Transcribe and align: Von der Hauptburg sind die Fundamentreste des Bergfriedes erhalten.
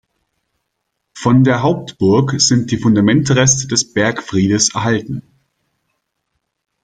Von 1.15 1.43
der 1.43 1.61
Hauptburg 1.61 2.31
sind 2.39 2.71
die 2.71 2.79
Fundamentreste 2.79 3.67
des 3.67 3.93
Bergfriedes 3.93 4.73
erhalten. 4.73 5.21